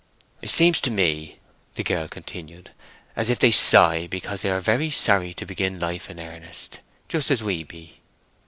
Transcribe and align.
"It 0.41 0.49
seems 0.49 0.81
to 0.81 0.89
me," 0.89 1.37
the 1.75 1.83
girl 1.83 2.07
continued, 2.07 2.71
"as 3.15 3.29
if 3.29 3.37
they 3.37 3.51
sigh 3.51 4.07
because 4.07 4.41
they 4.41 4.49
are 4.49 4.59
very 4.59 4.89
sorry 4.89 5.31
to 5.35 5.45
begin 5.45 5.79
life 5.79 6.09
in 6.09 6.19
earnest—just 6.19 7.29
as 7.29 7.43
we 7.43 7.63
be." 7.63 7.99